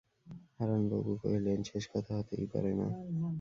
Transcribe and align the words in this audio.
হারানবাবু 0.57 1.11
কহিলেন, 1.21 1.59
শেষ 1.63 1.83
কথা 1.93 2.11
হতেই 2.17 2.45
পারে 2.53 2.71
না। 2.73 2.87